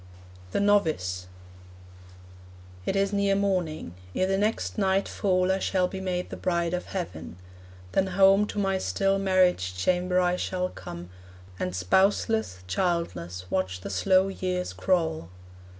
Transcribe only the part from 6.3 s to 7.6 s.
the bride of heaven.